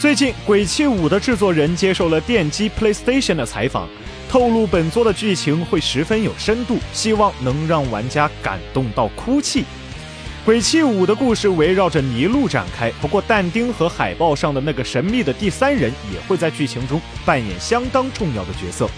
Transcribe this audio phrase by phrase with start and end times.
[0.00, 3.88] 最近，《鬼泣五》的制作人接受了电击 PlayStation 的采访，
[4.30, 9.62] 透露本作的剧情会十分有深度，希望能让玩家感动到哭泣。
[10.44, 18.88] 《鬼泣五》的故事围绕着尼禄展开，不过但丁和海报上的那个神秘的第三人也会在剧情中扮演相当重要的角色。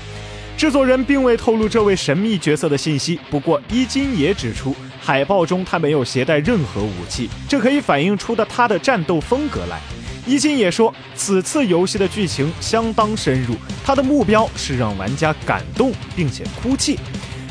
[0.59, 9.81] 制作人并未透露这位神秘角色的信息，不过伊金也指出，海报中他没有携带任何武器，这可以反映出的他的战斗风格来。
[10.31, 17.01] 伊金也说，此次游戏的剧情相当深入，他的目标是让玩家感动并且哭泣。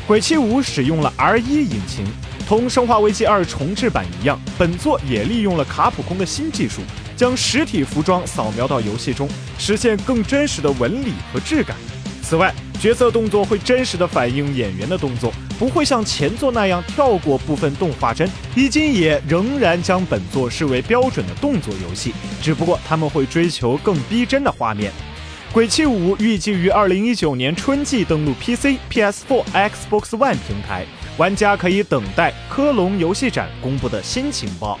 [0.06, 2.06] 鬼泣五使用了 R1 引擎，
[2.48, 6.80] 同生化危机2重置版一样，本作也利用了卡普空的新技术，
[7.18, 9.28] 将实体服装扫描到游戏中，
[9.58, 11.76] 实现更真实的纹理和质感。
[12.22, 18.26] 此外，角色动作会真实的反映演员的动作，不会像前作那样跳过部分动画帧。
[18.56, 24.90] 伊金也仍然将本作视为标准的动作游戏，只不过他们会追求更逼真的画面。
[25.52, 30.86] 《鬼泣五》预计于二零一九年春季登陆 PC、PS4、Xbox One 平台，
[31.18, 34.80] 玩家可以等待科隆游戏展公布的新情报。